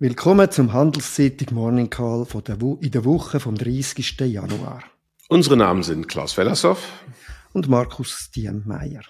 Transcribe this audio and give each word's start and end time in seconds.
Willkommen 0.00 0.50
zum 0.50 0.72
Handelszeitung 0.72 1.54
Morning 1.54 1.88
Call 1.88 2.24
von 2.26 2.42
der 2.42 2.60
in 2.60 2.90
der 2.90 3.04
Woche 3.04 3.38
vom 3.38 3.54
30. 3.54 4.18
Januar. 4.22 4.82
Unsere 5.28 5.56
Namen 5.56 5.84
sind 5.84 6.08
Klaus 6.08 6.36
Wellershoff 6.36 7.04
und 7.52 7.68
Markus 7.68 8.28
Diemeyer. 8.34 9.02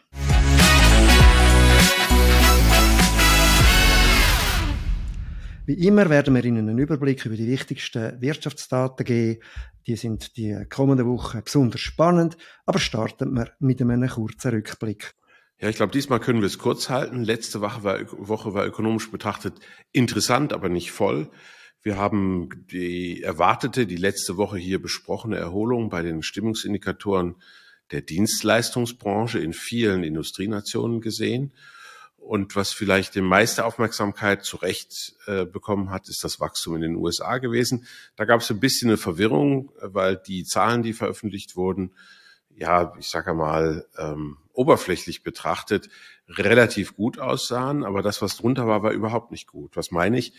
Wie 5.65 5.87
immer 5.87 6.11
werden 6.11 6.35
wir 6.35 6.45
Ihnen 6.45 6.69
einen 6.69 6.77
Überblick 6.77 7.25
über 7.25 7.37
die 7.37 7.48
wichtigsten 7.48 8.21
Wirtschaftsdaten 8.21 9.07
geben. 9.07 9.41
Die 9.87 9.96
sind 9.96 10.37
die 10.37 10.66
kommende 10.69 11.07
Woche 11.07 11.41
besonders 11.41 11.80
spannend, 11.80 12.37
aber 12.66 12.79
starten 12.79 13.32
wir 13.32 13.53
mit 13.59 13.80
einem 13.80 14.07
kurzen 14.07 14.51
Rückblick. 14.51 15.14
Ja, 15.61 15.68
ich 15.68 15.77
glaube, 15.77 15.93
diesmal 15.93 16.21
können 16.21 16.41
wir 16.41 16.46
es 16.46 16.59
kurz 16.59 16.91
halten. 16.91 17.25
Letzte 17.25 17.61
Woche 17.61 17.84
war, 17.84 18.00
Woche 18.11 18.55
war 18.55 18.66
ökonomisch 18.66 19.11
betrachtet 19.11 19.61
interessant, 19.93 20.52
aber 20.52 20.69
nicht 20.69 20.91
voll. 20.91 21.30
Wir 21.82 21.96
haben 21.96 22.48
die 22.70 23.23
erwartete, 23.23 23.87
die 23.87 23.96
letzte 23.96 24.37
Woche 24.37 24.56
hier 24.56 24.80
besprochene 24.80 25.37
Erholung 25.37 25.91
bei 25.91 26.02
den 26.02 26.23
Stimmungsindikatoren 26.23 27.37
der 27.93 28.01
Dienstleistungsbranche 28.01 29.38
in 29.38 29.52
vielen 29.52 30.02
Industrienationen 30.02 31.01
gesehen. 31.01 31.52
Und 32.16 32.57
was 32.57 32.73
vielleicht 32.73 33.15
die 33.15 33.21
meiste 33.21 33.66
Aufmerksamkeit 33.66 34.45
zu 34.45 34.57
Recht 34.57 35.15
äh, 35.27 35.45
bekommen 35.45 35.91
hat, 35.91 36.09
ist 36.09 36.24
das 36.24 36.41
Wachstum 36.41 36.77
in 36.77 36.80
den 36.80 36.96
USA 36.96 37.37
gewesen. 37.37 37.87
Da 38.16 38.24
gab 38.24 38.41
es 38.41 38.51
ein 38.51 38.60
bisschen 38.60 38.88
eine 38.88 38.96
Verwirrung, 38.96 39.71
weil 39.82 40.16
die 40.16 40.45
Zahlen, 40.45 40.82
die 40.82 40.95
veröffentlicht 40.95 41.55
wurden, 41.55 41.93
ja, 42.57 42.93
ich 42.99 43.09
sage 43.09 43.35
mal, 43.35 43.87
ähm, 43.99 44.39
oberflächlich 44.53 45.23
betrachtet 45.23 45.89
relativ 46.29 46.97
gut 46.97 47.19
aussahen, 47.19 47.85
aber 47.85 48.03
das, 48.03 48.23
was 48.23 48.37
drunter 48.37 48.67
war, 48.67 48.83
war 48.83 48.93
überhaupt 48.93 49.30
nicht 49.30 49.47
gut. 49.47 49.77
Was 49.77 49.91
meine 49.91 50.19
ich? 50.19 50.33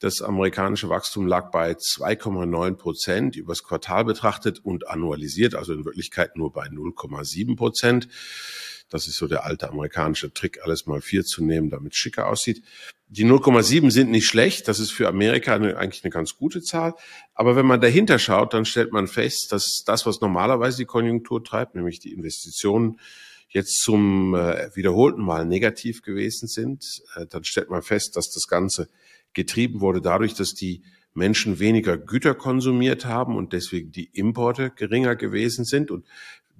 Das 0.00 0.22
amerikanische 0.22 0.88
Wachstum 0.88 1.26
lag 1.26 1.50
bei 1.50 1.72
2,9 1.72 2.76
Prozent 2.76 3.36
übers 3.36 3.62
Quartal 3.62 4.06
betrachtet 4.06 4.58
und 4.58 4.88
annualisiert, 4.88 5.54
also 5.54 5.74
in 5.74 5.84
Wirklichkeit 5.84 6.36
nur 6.36 6.52
bei 6.52 6.66
0,7 6.68 7.54
Prozent. 7.54 8.08
Das 8.90 9.06
ist 9.06 9.16
so 9.16 9.26
der 9.26 9.44
alte 9.44 9.70
amerikanische 9.70 10.32
Trick, 10.32 10.60
alles 10.62 10.86
mal 10.86 11.00
vier 11.00 11.24
zu 11.24 11.44
nehmen, 11.44 11.70
damit 11.70 11.92
es 11.92 11.98
schicker 11.98 12.28
aussieht. 12.28 12.62
Die 13.08 13.24
0,7 13.24 13.90
sind 13.90 14.10
nicht 14.10 14.26
schlecht. 14.26 14.68
Das 14.68 14.78
ist 14.78 14.90
für 14.90 15.08
Amerika 15.08 15.54
eine, 15.54 15.76
eigentlich 15.76 16.04
eine 16.04 16.12
ganz 16.12 16.36
gute 16.36 16.62
Zahl. 16.62 16.94
Aber 17.34 17.56
wenn 17.56 17.66
man 17.66 17.80
dahinter 17.80 18.18
schaut, 18.18 18.54
dann 18.54 18.64
stellt 18.64 18.92
man 18.92 19.08
fest, 19.08 19.48
dass 19.50 19.82
das, 19.84 20.06
was 20.06 20.20
normalerweise 20.20 20.78
die 20.78 20.84
Konjunktur 20.84 21.42
treibt, 21.42 21.74
nämlich 21.74 21.98
die 22.00 22.12
Investitionen, 22.12 23.00
jetzt 23.48 23.80
zum 23.82 24.34
äh, 24.34 24.70
wiederholten 24.76 25.22
Mal 25.22 25.44
negativ 25.44 26.02
gewesen 26.02 26.46
sind. 26.46 27.02
Äh, 27.16 27.26
dann 27.26 27.44
stellt 27.44 27.68
man 27.68 27.82
fest, 27.82 28.16
dass 28.16 28.30
das 28.30 28.46
Ganze 28.46 28.88
getrieben 29.32 29.80
wurde 29.80 30.00
dadurch, 30.00 30.34
dass 30.34 30.54
die 30.54 30.82
Menschen 31.12 31.58
weniger 31.58 31.98
Güter 31.98 32.34
konsumiert 32.34 33.04
haben 33.04 33.36
und 33.36 33.52
deswegen 33.52 33.90
die 33.90 34.08
Importe 34.12 34.70
geringer 34.70 35.16
gewesen 35.16 35.64
sind. 35.64 35.90
Und 35.90 36.06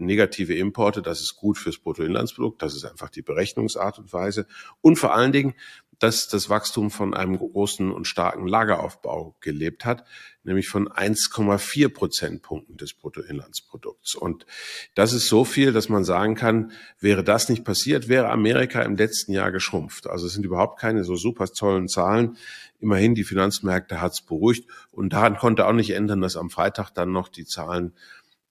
negative 0.01 0.55
Importe, 0.55 1.03
das 1.03 1.21
ist 1.21 1.37
gut 1.37 1.59
fürs 1.59 1.79
Bruttoinlandsprodukt, 1.79 2.63
das 2.63 2.75
ist 2.75 2.85
einfach 2.85 3.11
die 3.11 3.23
Berechnungsart 3.23 3.99
und 3.99 4.13
Weise. 4.13 4.47
Und 4.81 4.97
vor 4.97 5.15
allen 5.15 5.33
Dingen, 5.33 5.55
dass 6.01 6.29
das 6.29 6.49
Wachstum 6.49 6.91
von 6.91 7.13
einem 7.15 7.37
großen 7.37 7.93
und 7.93 8.07
starken 8.07 8.49
Lageraufbau 8.49 9.37
gelebt 9.41 9.85
hat, 9.85 10.07
nämlich 10.45 10.67
von 10.67 10.89
1,4 10.89 11.91
Prozentpunkten 11.91 12.79
des 12.79 12.95
Bruttoinlandsprodukts. 12.95 14.15
Und 14.15 14.47
das 14.95 15.13
ist 15.13 15.29
so 15.29 15.45
viel, 15.45 15.73
dass 15.73 15.91
man 15.91 16.05
sagen 16.05 16.35
kann, 16.35 16.73
wäre 17.01 17.23
das 17.23 17.51
nicht 17.51 17.65
passiert, 17.65 18.09
wäre 18.09 18.31
Amerika 18.31 18.81
im 18.81 18.97
letzten 18.97 19.33
Jahr 19.33 19.53
geschrumpft. 19.53 20.09
Also 20.09 20.27
es 20.27 20.33
sind 20.33 20.47
überhaupt 20.47 20.81
keine 20.81 21.05
so 21.05 21.17
super 21.17 21.47
tollen 21.47 21.87
Zahlen. 21.87 22.39
Immerhin, 22.81 23.15
die 23.15 23.25
Finanzmärkte 23.25 24.01
hat 24.01 24.13
es 24.13 24.23
beruhigt. 24.23 24.71
Und 24.91 25.13
daran 25.13 25.37
konnte 25.37 25.67
auch 25.67 25.75
nicht 25.75 25.91
ändern, 25.91 26.23
dass 26.23 26.37
am 26.37 26.49
Freitag 26.49 26.91
dann 26.93 27.13
noch 27.13 27.29
die 27.29 27.45
Zahlen 27.45 27.93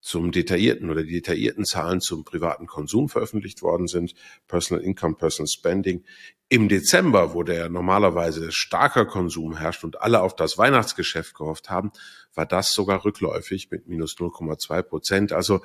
zum 0.01 0.31
detaillierten 0.31 0.89
oder 0.89 1.03
die 1.03 1.13
detaillierten 1.13 1.65
Zahlen 1.65 2.01
zum 2.01 2.23
privaten 2.23 2.67
Konsum 2.67 3.09
veröffentlicht 3.09 3.61
worden 3.61 3.87
sind, 3.87 4.13
Personal 4.47 4.83
Income, 4.83 5.15
Personal 5.15 5.47
Spending. 5.47 6.03
Im 6.47 6.69
Dezember, 6.69 7.33
wo 7.33 7.43
der 7.43 7.69
normalerweise 7.69 8.51
starker 8.51 9.05
Konsum 9.05 9.57
herrscht 9.57 9.83
und 9.83 10.01
alle 10.01 10.21
auf 10.21 10.35
das 10.35 10.57
Weihnachtsgeschäft 10.57 11.35
gehofft 11.35 11.69
haben, 11.69 11.91
war 12.33 12.45
das 12.45 12.71
sogar 12.71 13.03
rückläufig 13.05 13.69
mit 13.71 13.87
minus 13.87 14.15
0,2 14.17 14.81
Prozent. 14.81 15.33
Also 15.33 15.61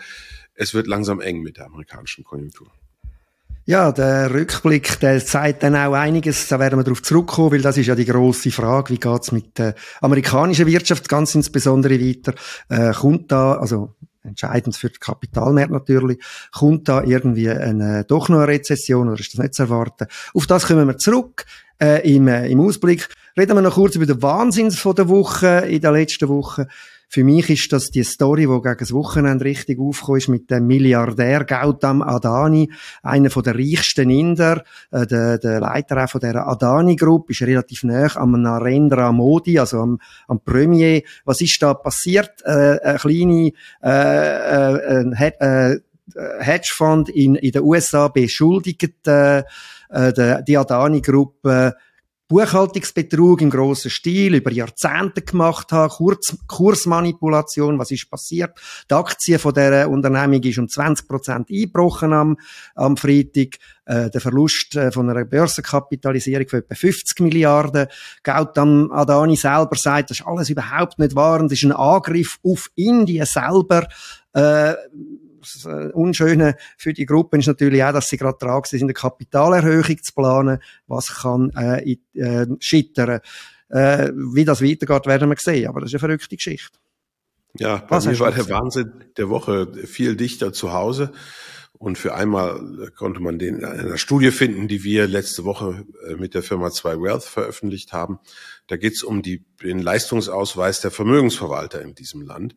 es 0.54 0.74
wird 0.74 0.86
langsam 0.86 1.20
eng 1.20 1.40
mit 1.40 1.56
der 1.56 1.66
amerikanischen 1.66 2.24
Konjunktur. 2.24 2.70
Ja, 3.66 3.92
der 3.92 4.34
Rückblick, 4.34 5.00
der 5.00 5.24
zeigt 5.24 5.62
dann 5.62 5.74
auch 5.74 5.94
einiges, 5.94 6.48
da 6.48 6.58
werden 6.58 6.78
wir 6.78 6.84
darauf 6.84 7.02
zurückkommen, 7.02 7.52
weil 7.52 7.62
das 7.62 7.78
ist 7.78 7.86
ja 7.86 7.94
die 7.94 8.04
große 8.04 8.50
Frage, 8.50 8.92
wie 8.92 8.98
geht's 8.98 9.32
mit 9.32 9.56
der 9.56 9.74
amerikanischen 10.02 10.66
Wirtschaft 10.66 11.08
ganz 11.08 11.34
insbesondere 11.34 11.98
weiter, 11.98 12.34
äh, 12.68 12.92
kommt 12.92 13.32
da, 13.32 13.54
also 13.54 13.94
entscheidend 14.24 14.76
für 14.76 14.90
die 14.90 14.98
Kapitalmärkte 14.98 15.72
natürlich, 15.72 16.18
kommt 16.52 16.88
da 16.88 17.02
irgendwie 17.02 17.50
eine, 17.50 18.04
doch 18.04 18.28
noch 18.28 18.38
eine 18.38 18.48
Rezession 18.48 19.08
oder 19.08 19.20
ist 19.20 19.34
das 19.34 19.40
nicht 19.40 19.54
zu 19.54 19.64
erwarten? 19.64 20.06
Auf 20.34 20.46
das 20.46 20.66
kommen 20.66 20.86
wir 20.86 20.98
zurück 20.98 21.44
äh, 21.80 22.14
im, 22.14 22.28
äh, 22.28 22.48
im 22.48 22.60
Ausblick. 22.60 23.08
Reden 23.36 23.56
wir 23.56 23.62
noch 23.62 23.74
kurz 23.74 23.96
über 23.96 24.06
den 24.06 24.22
Wahnsinn 24.22 24.70
von 24.70 24.94
der 24.94 25.08
Woche, 25.08 25.66
in 25.68 25.80
der 25.80 25.92
letzten 25.92 26.28
Woche. 26.28 26.68
Für 27.14 27.22
mich 27.22 27.48
ist 27.48 27.72
das 27.72 27.92
die 27.92 28.02
Story, 28.02 28.40
die 28.40 28.60
gegen 28.60 28.76
das 28.76 28.92
Wochenende 28.92 29.44
richtig 29.44 29.78
aufgekommen 29.78 30.18
ist 30.18 30.28
mit 30.28 30.50
dem 30.50 30.66
Milliardär 30.66 31.44
Gautam 31.44 32.02
Adani, 32.02 32.72
einer 33.04 33.28
der 33.28 33.54
reichsten 33.54 34.10
Inder, 34.10 34.64
äh, 34.90 35.06
der, 35.06 35.38
der 35.38 35.60
Leiter 35.60 36.02
auch 36.02 36.10
von 36.10 36.20
der 36.20 36.44
Adani 36.44 36.96
Group, 36.96 37.30
ist 37.30 37.42
relativ 37.42 37.84
nah 37.84 38.10
am 38.16 38.32
Narendra 38.42 39.12
Modi, 39.12 39.60
also 39.60 39.78
am, 39.78 40.00
am 40.26 40.40
Premier. 40.40 41.02
Was 41.24 41.40
ist 41.40 41.62
da 41.62 41.74
passiert? 41.74 42.32
Äh, 42.44 42.80
eine 42.82 42.98
kleine 42.98 43.52
äh, 43.84 45.04
äh, 45.04 45.34
äh, 45.38 45.78
Hedgefonds 46.40 47.10
in, 47.10 47.36
in 47.36 47.52
den 47.52 47.62
USA 47.62 48.08
beschuldigt 48.08 49.06
äh, 49.06 49.44
äh, 49.88 50.42
die 50.42 50.58
Adani-Gruppe 50.58 51.76
Buchhaltungsbetrug 52.34 53.42
im 53.42 53.50
grossen 53.50 53.92
Stil 53.92 54.34
über 54.34 54.50
Jahrzehnte 54.50 55.22
gemacht 55.22 55.70
haben, 55.70 55.88
Kurs, 55.88 56.36
Kursmanipulation, 56.48 57.78
was 57.78 57.92
ist 57.92 58.10
passiert? 58.10 58.58
Die 58.90 58.94
Aktie 58.94 59.38
von 59.38 59.54
der 59.54 59.88
Unternehmung 59.88 60.42
ist 60.42 60.58
um 60.58 60.68
20 60.68 61.06
Prozent 61.06 61.48
eingebrochen 61.48 62.12
am, 62.12 62.36
am 62.74 62.96
Freitag. 62.96 63.58
Äh, 63.84 64.10
der 64.10 64.20
Verlust 64.20 64.74
äh, 64.74 64.90
von 64.90 65.08
einer 65.08 65.24
Börsenkapitalisierung 65.24 66.48
von 66.48 66.58
etwa 66.58 66.74
50 66.74 67.20
Milliarden. 67.20 67.86
Gautam 68.24 68.90
Adani 68.90 69.36
selber 69.36 69.76
sagt, 69.76 70.10
das 70.10 70.18
ist 70.18 70.26
alles 70.26 70.50
überhaupt 70.50 70.98
nicht 70.98 71.14
wahr 71.14 71.38
und 71.38 71.52
das 71.52 71.58
ist 71.58 71.66
ein 71.66 71.72
Angriff 71.72 72.40
auf 72.42 72.68
Indien 72.74 73.26
selber. 73.26 73.86
Äh, 74.32 74.74
das 75.52 75.64
äh, 75.66 75.92
Unschöne 75.92 76.56
für 76.76 76.92
die 76.92 77.06
Gruppe 77.06 77.38
ist 77.38 77.46
natürlich 77.46 77.82
auch, 77.84 77.92
dass 77.92 78.08
sie 78.08 78.16
gerade 78.16 78.38
dran 78.38 78.62
sind, 78.64 78.82
eine 78.82 78.94
Kapitalerhöhung 78.94 80.02
zu 80.02 80.14
planen, 80.14 80.58
was 80.86 81.14
kann 81.14 81.50
äh, 81.56 81.96
äh, 82.14 82.46
scheitern. 82.60 83.20
Äh, 83.68 84.12
wie 84.14 84.44
das 84.44 84.62
weitergeht, 84.62 85.06
werden 85.06 85.28
wir 85.28 85.36
sehen, 85.38 85.68
aber 85.68 85.80
das 85.80 85.90
ist 85.90 85.94
eine 85.94 86.00
verrückte 86.00 86.36
Geschichte. 86.36 86.78
Ja, 87.58 87.76
bei 87.76 87.96
was 87.96 88.06
mir 88.06 88.18
war 88.18 88.32
der 88.32 88.48
Wahnsinn 88.48 88.92
der 89.16 89.28
Woche 89.28 89.72
viel 89.86 90.16
dichter 90.16 90.52
zu 90.52 90.72
Hause. 90.72 91.12
Und 91.76 91.98
für 91.98 92.14
einmal 92.14 92.90
konnte 92.96 93.20
man 93.20 93.38
den 93.38 93.56
in 93.58 93.64
einer 93.64 93.98
Studie 93.98 94.30
finden, 94.30 94.68
die 94.68 94.84
wir 94.84 95.06
letzte 95.06 95.44
Woche 95.44 95.84
äh, 96.08 96.14
mit 96.14 96.34
der 96.34 96.42
Firma 96.42 96.70
2 96.70 97.00
Wealth 97.00 97.24
veröffentlicht 97.24 97.92
haben. 97.92 98.20
Da 98.68 98.76
geht 98.76 98.94
es 98.94 99.02
um 99.02 99.22
die, 99.22 99.44
den 99.62 99.80
Leistungsausweis 99.80 100.80
der 100.80 100.90
Vermögensverwalter 100.90 101.82
in 101.82 101.94
diesem 101.94 102.22
Land. 102.22 102.56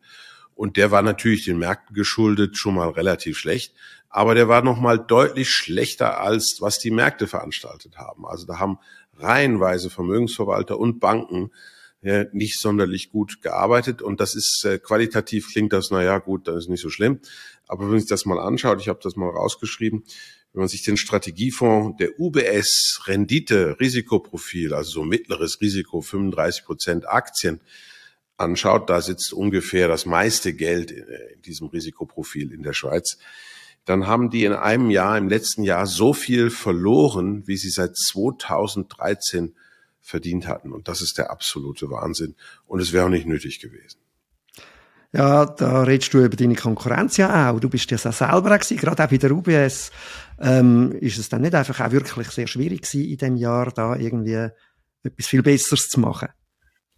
Und 0.58 0.76
der 0.76 0.90
war 0.90 1.02
natürlich 1.02 1.44
den 1.44 1.60
Märkten 1.60 1.94
geschuldet 1.94 2.58
schon 2.58 2.74
mal 2.74 2.88
relativ 2.88 3.38
schlecht. 3.38 3.72
Aber 4.08 4.34
der 4.34 4.48
war 4.48 4.60
noch 4.60 4.80
mal 4.80 4.98
deutlich 4.98 5.50
schlechter 5.50 6.20
als 6.20 6.56
was 6.58 6.80
die 6.80 6.90
Märkte 6.90 7.28
veranstaltet 7.28 7.96
haben. 7.96 8.26
Also 8.26 8.44
da 8.44 8.58
haben 8.58 8.78
reihenweise 9.16 9.88
Vermögensverwalter 9.88 10.76
und 10.76 10.98
Banken 10.98 11.52
ja, 12.02 12.24
nicht 12.32 12.58
sonderlich 12.58 13.12
gut 13.12 13.40
gearbeitet. 13.40 14.02
Und 14.02 14.18
das 14.18 14.34
ist 14.34 14.64
äh, 14.64 14.80
qualitativ 14.80 15.52
klingt 15.52 15.72
das, 15.72 15.92
na 15.92 16.02
ja, 16.02 16.18
gut, 16.18 16.48
das 16.48 16.64
ist 16.64 16.70
nicht 16.70 16.82
so 16.82 16.90
schlimm. 16.90 17.20
Aber 17.68 17.82
wenn 17.84 17.90
man 17.90 18.00
sich 18.00 18.08
das 18.08 18.26
mal 18.26 18.40
anschaut, 18.40 18.80
ich 18.80 18.88
habe 18.88 18.98
das 19.00 19.14
mal 19.14 19.30
rausgeschrieben, 19.30 20.02
wenn 20.52 20.60
man 20.60 20.68
sich 20.68 20.82
den 20.82 20.96
Strategiefonds 20.96 21.98
der 21.98 22.18
UBS 22.18 23.02
Rendite 23.06 23.78
Risikoprofil, 23.78 24.74
also 24.74 24.90
so 24.90 25.04
mittleres 25.04 25.60
Risiko 25.60 26.00
35 26.00 26.64
Prozent 26.64 27.08
Aktien, 27.08 27.60
anschaut, 28.38 28.88
da 28.88 29.02
sitzt 29.02 29.32
ungefähr 29.32 29.88
das 29.88 30.06
meiste 30.06 30.54
Geld 30.54 30.90
in 30.90 31.42
diesem 31.42 31.68
Risikoprofil 31.68 32.52
in 32.52 32.62
der 32.62 32.72
Schweiz, 32.72 33.18
dann 33.84 34.06
haben 34.06 34.30
die 34.30 34.44
in 34.44 34.52
einem 34.52 34.90
Jahr, 34.90 35.16
im 35.16 35.28
letzten 35.28 35.62
Jahr, 35.62 35.86
so 35.86 36.12
viel 36.12 36.50
verloren, 36.50 37.46
wie 37.46 37.56
sie 37.56 37.70
seit 37.70 37.96
2013 37.96 39.54
verdient 40.00 40.46
hatten. 40.46 40.72
Und 40.72 40.88
das 40.88 41.00
ist 41.00 41.18
der 41.18 41.30
absolute 41.30 41.90
Wahnsinn. 41.90 42.34
Und 42.66 42.80
es 42.80 42.92
wäre 42.92 43.06
auch 43.06 43.10
nicht 43.10 43.26
nötig 43.26 43.60
gewesen. 43.60 43.98
Ja, 45.12 45.46
da 45.46 45.84
redest 45.84 46.12
du 46.12 46.22
über 46.22 46.36
deine 46.36 46.54
Konkurrenz 46.54 47.16
ja 47.16 47.50
auch. 47.50 47.60
Du 47.60 47.70
bist 47.70 47.90
ja 47.90 47.96
selber 47.96 48.54
auch 48.54 48.60
gewesen, 48.60 48.76
gerade 48.76 49.04
auch 49.04 49.08
bei 49.08 49.16
der 49.16 49.32
UBS. 49.32 49.90
Ähm, 50.38 50.92
ist 50.92 51.16
es 51.16 51.30
dann 51.30 51.40
nicht 51.40 51.54
einfach 51.54 51.80
auch 51.80 51.90
wirklich 51.90 52.28
sehr 52.28 52.46
schwierig 52.46 52.82
gewesen, 52.82 53.08
in 53.08 53.16
dem 53.16 53.36
Jahr 53.36 53.70
da 53.70 53.96
irgendwie 53.96 54.50
etwas 55.02 55.26
viel 55.26 55.42
Besseres 55.42 55.88
zu 55.88 55.98
machen? 56.00 56.28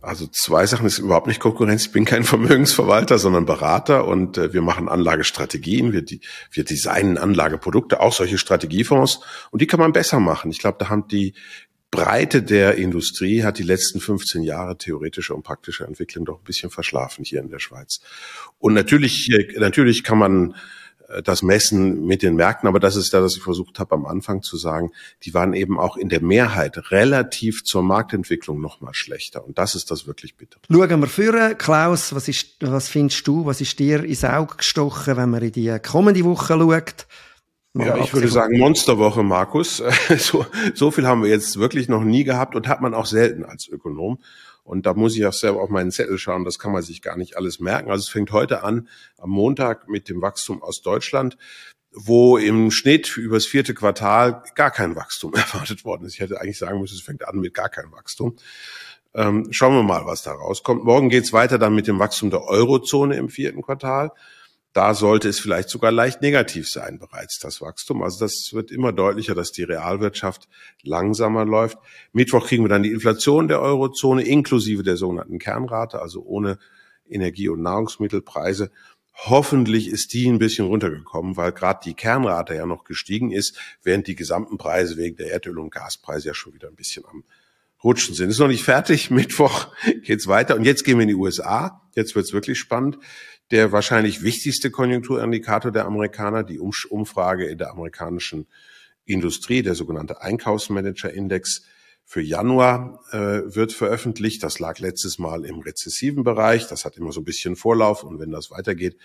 Also 0.02 0.26
zwei 0.26 0.64
Sachen 0.64 0.86
ist 0.86 0.98
überhaupt 0.98 1.26
nicht 1.26 1.40
Konkurrenz. 1.40 1.86
Ich 1.86 1.92
bin 1.92 2.04
kein 2.04 2.24
Vermögensverwalter, 2.24 3.18
sondern 3.18 3.46
Berater 3.46 4.06
und 4.06 4.38
äh, 4.38 4.52
wir 4.52 4.62
machen 4.62 4.88
Anlagestrategien. 4.88 5.92
Wir, 5.92 6.02
die, 6.02 6.20
wir 6.52 6.64
designen 6.64 7.18
Anlageprodukte, 7.18 8.00
auch 8.00 8.12
solche 8.12 8.38
Strategiefonds 8.38 9.20
und 9.50 9.60
die 9.60 9.66
kann 9.66 9.80
man 9.80 9.92
besser 9.92 10.20
machen. 10.20 10.50
Ich 10.50 10.58
glaube, 10.58 10.78
da 10.78 10.88
haben 10.88 11.06
die 11.08 11.34
Breite 11.90 12.42
der 12.42 12.76
Industrie 12.76 13.42
hat 13.42 13.58
die 13.58 13.64
letzten 13.64 13.98
15 13.98 14.42
Jahre 14.42 14.78
theoretische 14.78 15.34
und 15.34 15.42
praktische 15.42 15.84
Entwicklung 15.84 16.24
doch 16.24 16.38
ein 16.38 16.44
bisschen 16.44 16.70
verschlafen 16.70 17.24
hier 17.24 17.40
in 17.40 17.50
der 17.50 17.58
Schweiz. 17.58 18.00
Und 18.58 18.74
natürlich, 18.74 19.28
natürlich 19.56 20.04
kann 20.04 20.18
man 20.18 20.52
äh, 20.52 20.54
das 21.24 21.42
Messen 21.42 22.04
mit 22.06 22.22
den 22.22 22.36
Märkten, 22.36 22.68
aber 22.68 22.80
das 22.80 22.96
ist 22.96 23.12
da, 23.12 23.22
was 23.22 23.36
ich 23.36 23.42
versucht 23.42 23.78
habe 23.78 23.94
am 23.94 24.06
Anfang 24.06 24.42
zu 24.42 24.56
sagen, 24.56 24.92
die 25.22 25.34
waren 25.34 25.54
eben 25.54 25.78
auch 25.78 25.96
in 25.96 26.08
der 26.08 26.22
Mehrheit 26.22 26.90
relativ 26.90 27.64
zur 27.64 27.82
Marktentwicklung 27.82 28.60
noch 28.60 28.80
mal 28.80 28.94
schlechter 28.94 29.44
und 29.44 29.58
das 29.58 29.74
ist 29.74 29.90
das 29.90 30.06
wirklich 30.06 30.36
bitter. 30.36 30.58
Schauen 30.70 31.00
wir 31.00 31.06
führen, 31.08 31.58
Klaus, 31.58 32.14
was 32.14 32.28
ist, 32.28 32.56
was 32.60 32.88
findest 32.88 33.26
du, 33.26 33.46
was 33.46 33.60
ist 33.60 33.78
dir 33.78 34.04
ins 34.04 34.24
Auge 34.24 34.56
gestochen, 34.56 35.16
wenn 35.16 35.30
man 35.30 35.42
in 35.42 35.52
die 35.52 35.78
kommende 35.80 36.24
Woche 36.24 36.54
schaut? 36.54 37.06
Ja, 37.74 37.96
ich 37.98 38.12
würde 38.12 38.26
sagen 38.26 38.58
Monsterwoche, 38.58 39.22
Markus. 39.22 39.82
So, 40.18 40.44
so 40.74 40.90
viel 40.90 41.06
haben 41.06 41.22
wir 41.22 41.30
jetzt 41.30 41.58
wirklich 41.58 41.88
noch 41.88 42.02
nie 42.02 42.24
gehabt 42.24 42.56
und 42.56 42.66
hat 42.66 42.80
man 42.80 42.94
auch 42.94 43.06
selten 43.06 43.44
als 43.44 43.68
Ökonom. 43.68 44.18
Und 44.70 44.86
da 44.86 44.94
muss 44.94 45.16
ich 45.16 45.26
auch 45.26 45.32
selber 45.32 45.62
auf 45.62 45.68
meinen 45.68 45.90
Zettel 45.90 46.16
schauen, 46.16 46.44
das 46.44 46.60
kann 46.60 46.70
man 46.70 46.82
sich 46.82 47.02
gar 47.02 47.16
nicht 47.16 47.36
alles 47.36 47.58
merken. 47.58 47.90
Also 47.90 48.02
es 48.02 48.08
fängt 48.08 48.30
heute 48.30 48.62
an, 48.62 48.86
am 49.18 49.30
Montag 49.30 49.88
mit 49.88 50.08
dem 50.08 50.22
Wachstum 50.22 50.62
aus 50.62 50.80
Deutschland, 50.80 51.36
wo 51.90 52.38
im 52.38 52.70
Schnitt 52.70 53.16
übers 53.16 53.46
vierte 53.46 53.74
Quartal 53.74 54.44
gar 54.54 54.70
kein 54.70 54.94
Wachstum 54.94 55.34
erwartet 55.34 55.84
worden 55.84 56.04
ist. 56.04 56.14
Ich 56.14 56.20
hätte 56.20 56.40
eigentlich 56.40 56.58
sagen 56.58 56.80
müssen, 56.80 56.94
es 56.94 57.02
fängt 57.02 57.26
an 57.26 57.40
mit 57.40 57.52
gar 57.52 57.68
kein 57.68 57.90
Wachstum. 57.90 58.36
Ähm, 59.12 59.48
schauen 59.50 59.74
wir 59.74 59.82
mal, 59.82 60.06
was 60.06 60.22
da 60.22 60.30
rauskommt. 60.30 60.84
Morgen 60.84 61.08
geht's 61.08 61.32
weiter 61.32 61.58
dann 61.58 61.74
mit 61.74 61.88
dem 61.88 61.98
Wachstum 61.98 62.30
der 62.30 62.44
Eurozone 62.44 63.16
im 63.16 63.28
vierten 63.28 63.62
Quartal. 63.62 64.12
Da 64.72 64.94
sollte 64.94 65.28
es 65.28 65.40
vielleicht 65.40 65.68
sogar 65.68 65.90
leicht 65.90 66.22
negativ 66.22 66.68
sein 66.68 67.00
bereits, 67.00 67.40
das 67.40 67.60
Wachstum. 67.60 68.02
Also 68.02 68.20
das 68.24 68.50
wird 68.52 68.70
immer 68.70 68.92
deutlicher, 68.92 69.34
dass 69.34 69.50
die 69.50 69.64
Realwirtschaft 69.64 70.48
langsamer 70.82 71.44
läuft. 71.44 71.78
Mittwoch 72.12 72.46
kriegen 72.46 72.62
wir 72.64 72.68
dann 72.68 72.84
die 72.84 72.92
Inflation 72.92 73.48
der 73.48 73.60
Eurozone 73.60 74.22
inklusive 74.22 74.84
der 74.84 74.96
sogenannten 74.96 75.40
Kernrate, 75.40 76.00
also 76.00 76.22
ohne 76.22 76.58
Energie- 77.08 77.48
und 77.48 77.62
Nahrungsmittelpreise. 77.62 78.70
Hoffentlich 79.12 79.88
ist 79.88 80.14
die 80.14 80.28
ein 80.28 80.38
bisschen 80.38 80.66
runtergekommen, 80.66 81.36
weil 81.36 81.52
gerade 81.52 81.80
die 81.84 81.94
Kernrate 81.94 82.54
ja 82.54 82.64
noch 82.64 82.84
gestiegen 82.84 83.32
ist, 83.32 83.58
während 83.82 84.06
die 84.06 84.14
gesamten 84.14 84.56
Preise 84.56 84.96
wegen 84.96 85.16
der 85.16 85.32
Erdöl- 85.32 85.58
und 85.58 85.70
Gaspreise 85.70 86.28
ja 86.28 86.34
schon 86.34 86.54
wieder 86.54 86.68
ein 86.68 86.76
bisschen 86.76 87.04
am 87.06 87.24
Rutschen 87.82 88.14
sind. 88.14 88.30
Ist 88.30 88.38
noch 88.38 88.48
nicht 88.48 88.64
fertig. 88.64 89.10
Mittwoch 89.10 89.68
geht's 90.02 90.26
weiter. 90.26 90.56
Und 90.56 90.64
jetzt 90.64 90.84
gehen 90.84 90.98
wir 90.98 91.02
in 91.02 91.08
die 91.08 91.14
USA. 91.14 91.82
Jetzt 91.94 92.14
wird's 92.14 92.32
wirklich 92.32 92.58
spannend 92.58 92.98
der 93.50 93.72
wahrscheinlich 93.72 94.22
wichtigste 94.22 94.70
Konjunkturindikator 94.70 95.72
der 95.72 95.86
Amerikaner, 95.86 96.44
die 96.44 96.60
Umfrage 96.60 97.46
in 97.46 97.58
der 97.58 97.70
amerikanischen 97.70 98.46
Industrie, 99.04 99.62
der 99.62 99.74
sogenannte 99.74 100.22
Einkaufsmanager-Index 100.22 101.64
für 102.04 102.20
Januar 102.20 103.00
äh, 103.10 103.54
wird 103.54 103.72
veröffentlicht. 103.72 104.42
Das 104.42 104.58
lag 104.58 104.78
letztes 104.78 105.18
Mal 105.18 105.44
im 105.44 105.60
rezessiven 105.60 106.24
Bereich. 106.24 106.66
Das 106.68 106.84
hat 106.84 106.96
immer 106.96 107.12
so 107.12 107.20
ein 107.20 107.24
bisschen 107.24 107.56
Vorlauf. 107.56 108.04
Und 108.04 108.20
wenn 108.20 108.30
das 108.30 108.50
weitergeht, 108.50 108.96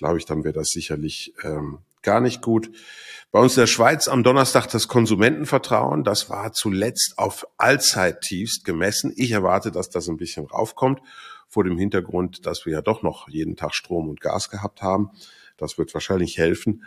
glaube 0.00 0.16
ich, 0.16 0.24
dann 0.24 0.44
wäre 0.44 0.54
das 0.54 0.70
sicherlich 0.70 1.34
ähm, 1.44 1.80
gar 2.00 2.22
nicht 2.22 2.40
gut. 2.40 2.70
Bei 3.30 3.38
uns 3.38 3.54
in 3.54 3.60
der 3.60 3.66
Schweiz 3.66 4.08
am 4.08 4.22
Donnerstag 4.22 4.66
das 4.68 4.88
Konsumentenvertrauen. 4.88 6.04
Das 6.04 6.30
war 6.30 6.54
zuletzt 6.54 7.14
auf 7.18 7.46
Allzeittiefst 7.58 8.64
gemessen. 8.64 9.12
Ich 9.14 9.30
erwarte, 9.30 9.70
dass 9.70 9.90
das 9.90 10.08
ein 10.08 10.16
bisschen 10.16 10.46
raufkommt 10.46 11.00
vor 11.48 11.64
dem 11.64 11.76
Hintergrund, 11.76 12.46
dass 12.46 12.64
wir 12.64 12.72
ja 12.72 12.80
doch 12.80 13.02
noch 13.02 13.28
jeden 13.28 13.56
Tag 13.56 13.74
Strom 13.74 14.08
und 14.08 14.22
Gas 14.22 14.48
gehabt 14.48 14.80
haben. 14.80 15.10
Das 15.58 15.76
wird 15.76 15.92
wahrscheinlich 15.92 16.38
helfen. 16.38 16.84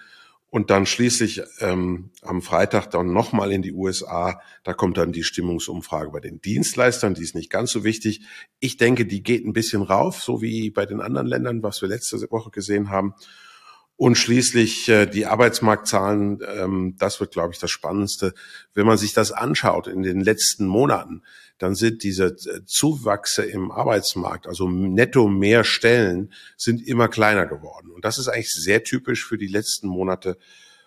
Und 0.53 0.69
dann 0.69 0.85
schließlich 0.85 1.41
ähm, 1.61 2.11
am 2.21 2.43
Freitag 2.43 2.91
dann 2.91 3.11
nochmal 3.11 3.51
in 3.51 3.63
die 3.63 3.73
USA. 3.73 4.39
Da 4.63 4.73
kommt 4.73 4.99
dann 4.99 5.11
die 5.11 5.23
Stimmungsumfrage 5.23 6.11
bei 6.11 6.19
den 6.19 6.41
Dienstleistern. 6.41 7.15
Die 7.15 7.23
ist 7.23 7.33
nicht 7.33 7.49
ganz 7.49 7.71
so 7.71 7.83
wichtig. 7.83 8.21
Ich 8.59 8.77
denke, 8.77 9.07
die 9.07 9.23
geht 9.23 9.43
ein 9.47 9.53
bisschen 9.53 9.81
rauf, 9.81 10.21
so 10.21 10.43
wie 10.43 10.69
bei 10.69 10.85
den 10.85 11.01
anderen 11.01 11.25
Ländern, 11.25 11.63
was 11.63 11.81
wir 11.81 11.89
letzte 11.89 12.19
Woche 12.29 12.51
gesehen 12.51 12.91
haben. 12.91 13.15
Und 13.95 14.17
schließlich 14.17 14.89
äh, 14.89 15.05
die 15.05 15.27
Arbeitsmarktzahlen, 15.27 16.39
ähm, 16.57 16.95
das 16.97 17.19
wird, 17.19 17.31
glaube 17.31 17.53
ich, 17.53 17.59
das 17.59 17.69
Spannendste. 17.69 18.33
Wenn 18.73 18.87
man 18.87 18.97
sich 18.97 19.13
das 19.13 19.31
anschaut 19.31 19.87
in 19.87 20.01
den 20.01 20.19
letzten 20.19 20.65
Monaten, 20.65 21.21
dann 21.59 21.75
sind 21.75 22.03
diese 22.03 22.25
äh, 22.25 22.65
Zuwachse 22.65 23.43
im 23.43 23.71
Arbeitsmarkt, 23.71 24.47
also 24.47 24.69
netto 24.69 25.27
mehr 25.27 25.63
Stellen, 25.63 26.33
sind 26.57 26.85
immer 26.85 27.07
kleiner 27.07 27.45
geworden. 27.45 27.91
Und 27.91 28.03
das 28.03 28.17
ist 28.17 28.27
eigentlich 28.27 28.51
sehr 28.51 28.83
typisch 28.83 29.25
für 29.25 29.37
die 29.37 29.47
letzten 29.47 29.87
Monate 29.87 30.37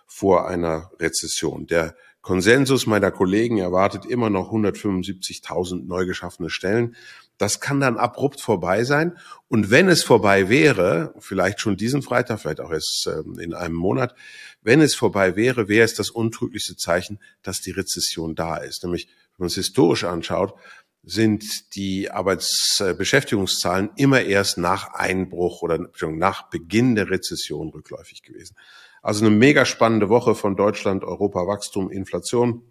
vor 0.07 0.49
einer 0.49 0.91
Rezession. 0.99 1.67
Der 1.67 1.97
Konsensus 2.23 2.87
meiner 2.87 3.13
Kollegen 3.13 3.59
erwartet 3.59 4.05
immer 4.05 4.31
noch 4.31 4.51
175.000 4.51 5.87
neu 5.87 6.07
geschaffene 6.07 6.51
Stellen. 6.51 6.97
Das 7.39 7.61
kann 7.61 7.81
dann 7.81 7.99
abrupt 7.99 8.41
vorbei 8.41 8.85
sein. 8.85 9.19
Und 9.49 9.71
wenn 9.71 9.89
es 9.89 10.03
vorbei 10.03 10.49
wäre, 10.49 11.15
vielleicht 11.19 11.61
schon 11.61 11.77
diesen 11.77 12.03
Freitag, 12.03 12.41
vielleicht 12.41 12.61
auch 12.61 12.71
erst 12.71 13.09
ähm, 13.13 13.39
in 13.39 13.55
einem 13.55 13.75
Monat, 13.75 14.15
wenn 14.63 14.81
es 14.81 14.95
vorbei 14.95 15.37
wäre, 15.37 15.69
wäre 15.69 15.85
es 15.85 15.95
das 15.95 16.11
untrüglichste 16.11 16.77
Zeichen, 16.77 17.21
dass 17.43 17.61
die 17.61 17.73
Rezession 17.73 18.35
da 18.35 18.57
ist. 18.57 18.83
Nämlich, 18.83 19.07
wenn 19.07 19.45
man 19.45 19.47
es 19.49 19.55
historisch 19.55 20.05
anschaut, 20.05 20.55
sind 21.03 21.77
die 21.77 22.11
Arbeitsbeschäftigungszahlen 22.11 23.91
immer 23.97 24.23
erst 24.23 24.59
nach 24.59 24.95
Einbruch 24.95 25.63
oder 25.63 25.79
nach 26.09 26.51
Beginn 26.51 26.97
der 26.97 27.11
Rezession 27.11 27.69
rückläufig 27.69 28.23
gewesen. 28.23 28.57
Also 29.03 29.25
eine 29.25 29.35
mega 29.35 29.65
spannende 29.65 30.09
Woche 30.09 30.35
von 30.35 30.57
Deutschland, 30.57 31.05
Europa, 31.05 31.47
Wachstum, 31.47 31.93
Inflation. 31.93 32.63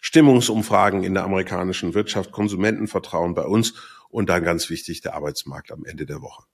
Stimmungsumfragen 0.00 1.02
in 1.02 1.14
der 1.14 1.24
amerikanischen 1.24 1.94
Wirtschaft, 1.94 2.32
Konsumentenvertrauen 2.32 3.34
bei 3.34 3.44
uns 3.44 3.74
und 4.08 4.28
dann 4.28 4.44
ganz 4.44 4.70
wichtig 4.70 5.00
der 5.00 5.14
Arbeitsmarkt 5.14 5.72
am 5.72 5.84
Ende 5.84 6.06
der 6.06 6.22
Woche. 6.22 6.44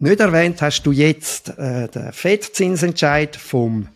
Nicht 0.00 0.20
erwähnt 0.20 0.62
hast 0.62 0.84
du 0.84 0.92
jetzt 0.92 1.48
äh, 1.58 1.88
den 1.88 2.12
FED-Zinsentscheid 2.12 3.34
vom 3.34 3.88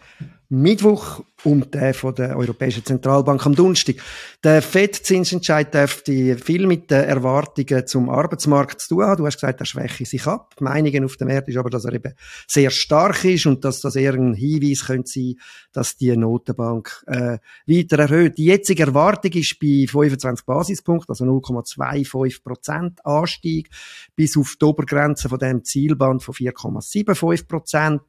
Mittwoch 0.53 1.23
und 1.45 1.73
der 1.73 1.95
von 1.95 2.15
der 2.15 2.37
Europäischen 2.37 2.85
Zentralbank 2.85 3.47
am 3.47 3.55
Donnerstag. 3.55 3.97
Der 4.45 4.61
FED-Zinsentscheid 4.61 5.73
dürfte 5.73 6.37
viel 6.37 6.67
mit 6.67 6.91
den 6.91 7.05
Erwartungen 7.05 7.87
zum 7.87 8.11
Arbeitsmarkt 8.11 8.83
zu 8.83 8.97
tun 8.97 9.05
haben. 9.05 9.17
Du 9.17 9.27
hast 9.27 9.37
gesagt, 9.37 9.61
er 9.61 9.65
schwäche 9.65 10.05
sich 10.05 10.27
ab. 10.27 10.55
Die 10.61 10.65
Meinungen 10.65 11.07
auf 11.07 11.17
dem 11.17 11.29
Markt 11.29 11.49
ist 11.49 11.57
aber, 11.57 11.71
dass 11.71 11.87
er 11.87 11.95
eben 11.95 12.13
sehr 12.47 12.71
stark 12.71 13.25
ist 13.25 13.47
und 13.47 13.65
dass 13.65 13.81
das 13.81 13.97
eher 13.97 14.13
ein 14.13 14.35
Hinweis 14.35 14.85
könnte 14.85 15.11
sein, 15.11 15.37
dass 15.73 15.97
die 15.97 16.15
Notenbank 16.15 17.03
äh, 17.07 17.39
weiter 17.67 17.99
erhöht. 17.99 18.37
Die 18.37 18.45
jetzige 18.45 18.83
Erwartung 18.83 19.33
ist 19.33 19.59
bei 19.59 19.87
25 19.89 20.45
Basispunkten, 20.45 21.13
also 21.13 21.25
0,25 21.25 22.43
Prozent 22.45 23.07
Anstieg 23.07 23.71
bis 24.15 24.37
auf 24.37 24.57
die 24.61 24.67
Obergrenze 24.67 25.31
von 25.31 25.39
dem 25.39 25.65
Zielband 25.65 26.23
von 26.23 26.35
4,75 26.35 27.49
Prozent. 27.49 28.03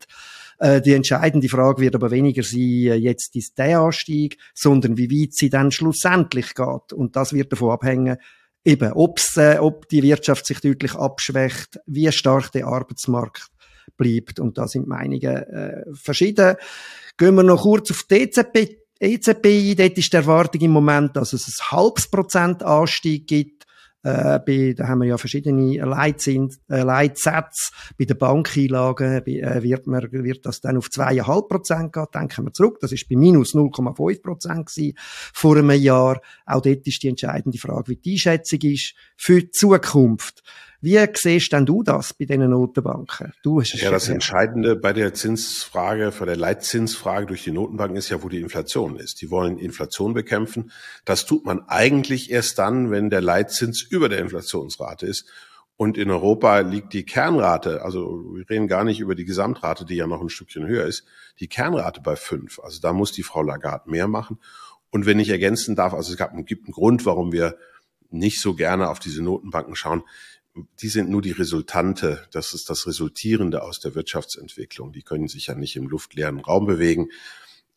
Äh, 0.64 0.82
die 0.82 0.94
entscheidende 0.94 1.50
Frage 1.50 1.82
wird 1.82 1.94
aber 1.94 2.10
weniger 2.10 2.42
sein, 2.42 2.62
äh, 2.62 2.96
jetzt 2.96 3.36
ist 3.36 3.58
der 3.58 3.82
Anstieg, 3.82 4.38
sondern 4.54 4.96
wie 4.96 5.12
weit 5.12 5.34
sie 5.34 5.50
dann 5.50 5.72
schlussendlich 5.72 6.56
geht. 6.56 6.94
Und 6.94 7.18
das 7.18 7.34
wird 7.34 7.52
davon 7.52 7.72
abhängen, 7.72 8.16
eben, 8.64 8.94
ob's, 8.94 9.36
äh, 9.36 9.58
ob 9.60 9.90
die 9.90 10.02
Wirtschaft 10.04 10.46
sich 10.46 10.62
deutlich 10.62 10.96
abschwächt, 10.96 11.82
wie 11.86 12.10
stark 12.14 12.54
der 12.54 12.68
Arbeitsmarkt 12.68 13.48
bleibt. 13.98 14.40
Und 14.40 14.58
da 14.58 14.70
sind 14.70 14.88
Meinungen 14.88 15.36
äh, 15.36 15.84
verschieden. 15.94 16.56
Gehen 17.18 17.36
wir 17.36 17.44
noch 17.44 17.64
kurz 17.64 17.92
auf 17.92 18.04
die 18.10 18.22
EZB, 18.22 18.78
EZB 19.02 19.46
ein. 19.46 19.76
Dort 19.76 19.98
ist 19.98 20.14
die 20.14 20.16
Erwartung 20.16 20.62
im 20.62 20.72
Moment, 20.72 21.18
dass 21.18 21.34
es 21.34 21.60
ein 21.60 21.78
halbes 21.78 22.08
Prozent 22.08 22.64
Anstieg 22.64 23.28
gibt. 23.28 23.63
Äh, 24.04 24.40
bei, 24.40 24.74
da 24.76 24.90
haben 24.90 25.00
wir 25.02 25.08
ja 25.08 25.18
verschiedene 25.18 25.78
äh, 25.78 25.86
Leitsätze. 25.86 27.72
Bei 27.98 28.06
den 28.06 28.18
Bankeinlagen 28.18 29.26
äh, 29.26 29.64
wird, 29.64 29.88
man, 29.88 30.12
wird 30.12 30.46
das 30.46 30.60
dann 30.60 30.78
auf 30.78 30.90
zweieinhalb 30.90 31.48
Prozent 31.48 31.94
gehen. 31.94 32.06
Denken 32.14 32.46
wir 32.46 32.54
zurück. 32.54 32.80
Das 32.82 32.92
ist 32.92 33.08
bei 33.08 33.16
minus 33.16 33.56
0,5 33.56 34.22
Prozent 34.22 34.72
vor 35.34 35.58
einem 35.58 35.72
Jahr. 35.72 36.22
Auch 36.46 36.62
dort 36.62 36.86
ist 36.86 37.02
die 37.02 37.08
entscheidende 37.08 37.58
Frage, 37.58 37.90
wie 37.92 37.96
die 37.96 38.14
Einschätzung 38.14 38.60
ist 38.62 38.94
für 39.16 39.42
die 39.42 39.52
Zukunft. 39.52 40.44
Wie 40.84 41.00
siehst 41.14 41.54
denn 41.54 41.66
du 41.66 41.82
das 41.82 42.14
bei 42.14 42.26
diesen 42.26 42.50
Notenbanken? 42.50 43.32
Du 43.42 43.62
hast 43.62 43.74
ja, 43.74 43.90
das 43.90 44.10
Entscheidende 44.10 44.76
bei 44.76 44.92
der 44.92 45.14
Zinsfrage, 45.14 46.12
bei 46.20 46.26
der 46.26 46.36
Leitzinsfrage 46.36 47.26
durch 47.26 47.46
die 47.46 47.52
Notenbanken 47.52 47.96
ist 47.96 48.10
ja, 48.10 48.22
wo 48.22 48.28
die 48.28 48.42
Inflation 48.42 48.98
ist. 48.98 49.22
Die 49.22 49.32
wollen 49.32 49.60
Inflation 49.60 50.14
bekämpfen. 50.14 50.74
Das 51.06 51.26
tut 51.26 51.46
man 51.46 51.62
eigentlich 51.70 52.32
erst 52.32 52.60
dann, 52.60 52.92
wenn 52.92 53.10
der 53.10 53.22
Leitzins 53.22 53.82
über 53.82 54.10
der 54.10 54.20
Inflationsrate 54.20 55.06
ist. 55.06 55.26
Und 55.78 55.98
in 55.98 56.12
Europa 56.12 56.60
liegt 56.60 56.92
die 56.92 57.06
Kernrate, 57.06 57.82
also 57.82 58.36
wir 58.36 58.50
reden 58.50 58.68
gar 58.68 58.84
nicht 58.84 59.00
über 59.00 59.16
die 59.16 59.24
Gesamtrate, 59.24 59.86
die 59.86 59.96
ja 59.96 60.06
noch 60.06 60.20
ein 60.20 60.28
Stückchen 60.28 60.68
höher 60.68 60.84
ist, 60.84 61.06
die 61.40 61.48
Kernrate 61.48 62.02
bei 62.02 62.18
fünf. 62.18 62.60
Also 62.60 62.82
da 62.82 62.92
muss 62.92 63.14
die 63.14 63.24
Frau 63.24 63.42
Lagarde 63.42 63.90
mehr 63.90 64.10
machen. 64.10 64.38
Und 64.92 65.06
wenn 65.06 65.20
ich 65.20 65.30
ergänzen 65.30 65.78
darf, 65.78 65.94
also 65.94 66.12
es 66.12 66.18
gab, 66.18 66.36
gibt 66.46 66.66
einen 66.66 66.74
Grund, 66.74 67.06
warum 67.06 67.32
wir 67.32 67.56
nicht 68.14 68.40
so 68.40 68.54
gerne 68.54 68.90
auf 68.90 69.00
diese 69.00 69.24
Notenbanken 69.24 69.76
schauen. 69.76 70.04
Die 70.82 70.90
sind 70.90 71.10
nur 71.10 71.22
die 71.22 71.32
Resultante, 71.32 72.28
das 72.32 72.54
ist 72.54 72.70
das 72.70 72.86
Resultierende 72.86 73.64
aus 73.64 73.80
der 73.80 73.96
Wirtschaftsentwicklung. 73.96 74.92
Die 74.92 75.02
können 75.02 75.28
sich 75.28 75.48
ja 75.48 75.56
nicht 75.56 75.76
im 75.76 75.88
luftleeren 75.88 76.40
Raum 76.40 76.68
bewegen. 76.68 77.10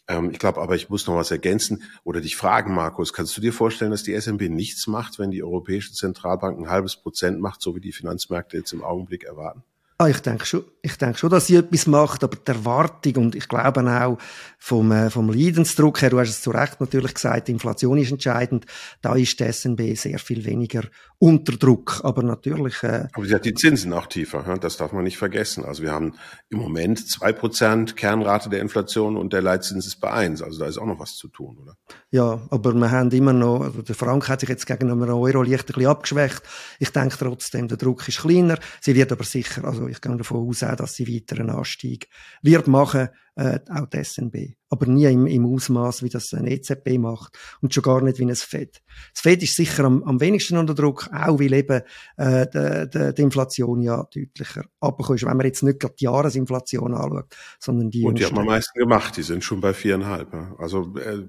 Ähm, 0.09 0.31
ich 0.31 0.39
glaube 0.39 0.61
aber, 0.61 0.77
ich 0.77 0.91
muss 0.91 1.07
noch 1.07 1.17
was 1.17 1.31
ergänzen 1.31 1.83
oder 2.05 2.21
dich 2.21 2.37
fragen, 2.37 2.75
Markus. 2.75 3.13
Kannst 3.13 3.37
du 3.37 3.41
dir 3.41 3.53
vorstellen, 3.53 3.91
dass 3.91 4.03
die 4.03 4.19
SMB 4.19 4.43
nichts 4.51 4.87
macht, 4.87 5.19
wenn 5.19 5.31
die 5.31 5.43
Europäische 5.43 5.93
Zentralbank 5.93 6.59
ein 6.59 6.69
halbes 6.69 6.97
Prozent 6.97 7.41
macht, 7.41 7.63
so 7.63 7.75
wie 7.75 7.81
die 7.81 7.93
Finanzmärkte 7.93 8.59
jetzt 8.59 8.73
im 8.73 8.85
Augenblick 8.85 9.25
erwarten? 9.25 9.65
Ah, 9.99 10.09
ich 10.09 10.21
denke 10.21 10.45
schon, 10.45 10.63
ich 10.83 10.99
denke 10.99 11.17
schon, 11.17 11.31
dass 11.31 11.47
sie 11.47 11.57
etwas 11.57 11.87
macht, 11.87 12.23
aber 12.23 12.37
die 12.37 12.51
Erwartung 12.51 13.25
und 13.25 13.35
ich 13.35 13.49
glaube 13.49 13.81
auch 13.81 14.19
vom, 14.59 14.93
äh, 14.93 15.09
vom 15.09 15.31
Leidensdruck 15.31 16.03
her, 16.03 16.11
du 16.11 16.21
hast 16.21 16.29
es 16.29 16.43
zu 16.43 16.51
Recht 16.51 16.81
natürlich 16.81 17.15
gesagt, 17.15 17.49
die 17.49 17.53
Inflation 17.53 17.97
ist 17.97 18.13
entscheidend, 18.13 18.67
da 19.01 19.15
ist 19.15 19.41
die 19.41 19.51
SNB 19.51 19.97
sehr 19.97 20.19
viel 20.19 20.45
weniger 20.45 20.83
unter 21.19 21.57
Druck, 21.57 22.03
aber 22.05 22.23
natürlich... 22.23 22.83
Äh, 22.83 23.09
aber 23.11 23.25
sie 23.25 23.35
hat 23.35 23.47
die 23.47 23.55
Zinsen 23.55 23.95
auch 23.95 24.07
tiefer, 24.07 24.43
das 24.61 24.77
darf 24.77 24.93
man 24.93 25.05
nicht 25.05 25.17
vergessen. 25.17 25.65
Also 25.65 25.83
wir 25.83 25.93
haben 25.93 26.13
im 26.51 26.59
Moment 26.59 27.09
zwei 27.09 27.33
Prozent 27.33 27.97
Kernrate 27.97 28.51
der 28.51 28.61
Inflation 28.61 29.17
und 29.17 29.33
der 29.33 29.41
Leitzins 29.41 29.87
ist 29.87 29.97
bei 30.01 30.11
eins, 30.11 30.43
also 30.43 30.59
da 30.59 30.67
ist 30.67 30.77
auch 30.77 30.85
noch 30.85 30.99
was 30.99 31.17
zu 31.17 31.29
tun, 31.29 31.57
oder? 31.63 31.75
Ja, 32.11 32.41
aber 32.51 32.75
wir 32.75 32.91
haben 32.91 33.11
immer 33.13 33.33
noch, 33.33 33.63
also 33.63 33.81
der 33.81 33.95
Frank 33.95 34.29
hat 34.29 34.41
sich 34.41 34.49
jetzt 34.49 34.67
gegen 34.67 34.89
den 34.89 35.03
Euro 35.03 35.43
leicht 35.43 35.71
ein 35.71 35.75
bisschen 35.75 35.87
abgeschwächt. 35.87 36.43
Ich 36.79 36.91
denke 36.91 37.17
trotzdem, 37.19 37.67
der 37.69 37.79
Druck 37.79 38.07
ist 38.07 38.21
kleiner. 38.21 38.59
Sie 38.81 38.95
wird 38.95 39.11
aber 39.11 39.25
sicher, 39.25 39.65
also 39.65 39.86
ich 39.89 40.01
gehe 40.01 40.17
davon 40.17 40.49
aus, 40.49 40.61
dass 40.61 40.95
sie 40.95 41.07
weiter 41.07 41.41
einen 41.41 41.51
Anstieg 41.51 42.09
wird 42.43 42.67
machen, 42.67 43.09
äh, 43.37 43.61
auch 43.71 43.87
die 43.87 44.03
SNB. 44.03 44.37
Aber 44.71 44.87
nie 44.87 45.05
im, 45.05 45.27
im 45.27 45.47
Ausmaß, 45.47 46.03
wie 46.03 46.09
das 46.09 46.33
eine 46.33 46.51
EZB 46.51 46.99
macht 46.99 47.39
und 47.61 47.73
schon 47.73 47.83
gar 47.83 48.01
nicht 48.03 48.19
wie 48.19 48.25
ein 48.25 48.35
FED. 48.35 48.83
Das 49.15 49.23
FED 49.23 49.43
ist 49.43 49.55
sicher 49.55 49.85
am, 49.85 50.03
am 50.05 50.21
wenigsten 50.21 50.57
unter 50.57 50.75
Druck, 50.75 51.09
auch 51.13 51.39
weil 51.39 51.53
eben 51.53 51.83
äh, 52.17 52.47
die, 52.47 52.91
die, 52.91 53.15
die 53.15 53.23
Inflation 53.23 53.83
ja 53.83 54.05
deutlicher 54.13 54.65
abgekommen 54.81 55.17
ist. 55.19 55.27
Wenn 55.27 55.37
man 55.37 55.47
jetzt 55.47 55.63
nicht 55.63 55.81
gerade 55.81 55.95
die 56.01 56.05
Jahresinflation 56.05 56.95
anschaut, 56.95 57.37
sondern 57.61 57.91
die... 57.91 58.05
Und 58.05 58.19
die 58.19 58.25
haben 58.25 58.39
am 58.39 58.47
meisten 58.47 58.79
gemacht, 58.79 59.17
die 59.17 59.23
sind 59.23 59.45
schon 59.45 59.61
bei 59.61 59.75
viereinhalb. 59.75 60.35
Also 60.59 60.97
äh, 60.97 61.25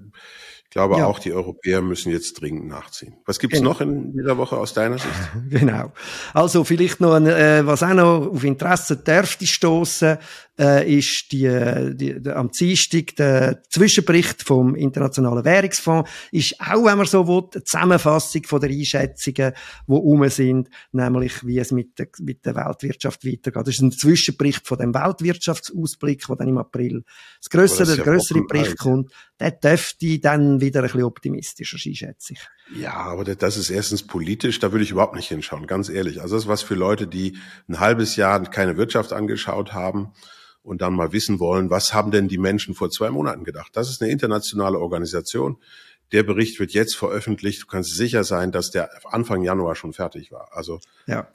ich 0.68 0.72
glaube, 0.72 0.98
ja. 0.98 1.06
auch 1.06 1.18
die 1.18 1.32
Europäer 1.32 1.80
müssen 1.80 2.12
jetzt 2.12 2.42
dringend 2.42 2.68
nachziehen. 2.68 3.16
Was 3.24 3.38
gibt's 3.38 3.56
genau. 3.56 3.70
noch 3.70 3.80
in 3.80 4.12
dieser 4.12 4.36
Woche 4.36 4.58
aus 4.58 4.74
deiner 4.74 4.98
Sicht? 4.98 5.08
Genau. 5.48 5.92
Also 6.34 6.62
vielleicht 6.62 7.00
noch, 7.00 7.14
ein, 7.14 7.26
äh, 7.26 7.64
was 7.64 7.82
auch 7.82 7.94
noch 7.94 8.26
auf 8.34 8.44
Interesse 8.44 8.98
dürfte 8.98 9.46
stoßen, 9.46 10.18
äh, 10.58 10.98
ist 10.98 11.30
die, 11.30 11.94
die, 11.94 12.20
die, 12.20 12.30
am 12.30 12.50
Dienstag 12.50 13.14
der 13.16 13.62
Zwischenbericht 13.70 14.42
vom 14.42 14.74
Internationalen 14.74 15.44
Währungsfonds. 15.44 16.10
Ist 16.32 16.60
auch, 16.60 16.84
wenn 16.84 16.98
man 16.98 17.06
so 17.06 17.26
will, 17.28 17.48
eine 17.54 17.64
Zusammenfassung 17.64 18.42
von 18.44 18.60
der 18.60 18.70
Einschätzungen, 18.70 19.52
die 19.86 19.92
rum 19.92 20.28
sind, 20.28 20.68
nämlich 20.92 21.46
wie 21.46 21.58
es 21.58 21.70
mit 21.70 21.98
der, 21.98 22.08
mit 22.20 22.44
der 22.44 22.56
Weltwirtschaft 22.56 23.24
weitergeht. 23.24 23.66
Das 23.66 23.74
ist 23.74 23.82
ein 23.82 23.92
Zwischenbericht 23.92 24.66
von 24.66 24.78
dem 24.78 24.94
Weltwirtschaftsausblick, 24.94 26.26
der 26.26 26.36
dann 26.36 26.48
im 26.48 26.58
April 26.58 27.04
das 27.40 27.50
größere, 27.50 27.96
der 27.96 28.04
größere 28.04 28.42
Bericht 28.42 28.78
kommt. 28.78 29.12
Der 29.38 29.52
dürfte 29.52 30.18
dann 30.18 30.60
wieder 30.60 30.80
ein 30.80 30.86
bisschen 30.86 31.04
optimistischer 31.04 31.78
sein, 31.78 31.94
schätze 31.94 32.32
ich. 32.32 32.40
Ja, 32.80 32.94
aber 32.94 33.24
das 33.24 33.56
ist 33.56 33.70
erstens 33.70 34.02
politisch, 34.02 34.58
da 34.58 34.72
würde 34.72 34.84
ich 34.84 34.90
überhaupt 34.90 35.14
nicht 35.14 35.28
hinschauen, 35.28 35.66
ganz 35.66 35.88
ehrlich. 35.88 36.20
Also 36.20 36.34
das 36.34 36.44
ist 36.44 36.48
was 36.48 36.62
für 36.62 36.74
Leute, 36.74 37.06
die 37.06 37.38
ein 37.68 37.80
halbes 37.80 38.16
Jahr 38.16 38.42
keine 38.42 38.76
Wirtschaft 38.76 39.12
angeschaut 39.12 39.72
haben 39.72 40.12
und 40.68 40.82
dann 40.82 40.92
mal 40.92 41.12
wissen 41.12 41.40
wollen, 41.40 41.70
was 41.70 41.94
haben 41.94 42.10
denn 42.10 42.28
die 42.28 42.36
Menschen 42.36 42.74
vor 42.74 42.90
zwei 42.90 43.10
Monaten 43.10 43.42
gedacht. 43.44 43.70
Das 43.72 43.88
ist 43.88 44.02
eine 44.02 44.10
internationale 44.12 44.78
Organisation. 44.78 45.56
Der 46.12 46.22
Bericht 46.22 46.60
wird 46.60 46.72
jetzt 46.72 46.94
veröffentlicht. 46.94 47.62
Du 47.62 47.66
kannst 47.66 47.96
sicher 47.96 48.22
sein, 48.22 48.52
dass 48.52 48.70
der 48.70 48.90
Anfang 49.10 49.42
Januar 49.42 49.74
schon 49.74 49.94
fertig 49.94 50.30
war. 50.30 50.50
Also, 50.52 50.80
ja. 51.06 51.26